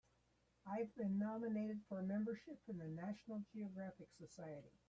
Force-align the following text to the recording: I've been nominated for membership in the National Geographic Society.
I've 0.65 0.95
been 0.95 1.19
nominated 1.19 1.79
for 1.87 2.01
membership 2.01 2.57
in 2.67 2.79
the 2.79 2.87
National 2.87 3.43
Geographic 3.53 4.09
Society. 4.19 4.79